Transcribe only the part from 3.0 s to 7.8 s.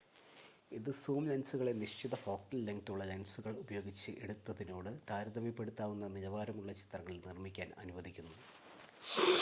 ലെൻസുകൾ ഉപയോഗിച്ച് എടുത്തതിനോട് താരതമ്യപ്പെടുത്താവുന്ന നിലവാരമുള്ള ചിത്രങ്ങൾ നിർമ്മിക്കാൻ